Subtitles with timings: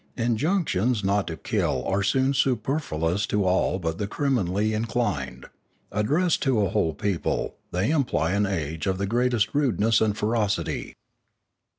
[0.17, 5.45] Injunctions not to kill are soon superfluous to all but the criminally in clined;
[5.91, 10.95] addressed to a whole people, they imply an age of the greatest rudeness and ferocity.